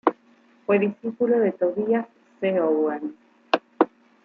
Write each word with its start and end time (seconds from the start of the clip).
Fue 0.65 0.79
discípulo 0.79 1.37
de 1.37 1.51
Tobías 1.51 2.07
C. 2.39 2.59
Owen. 2.59 3.15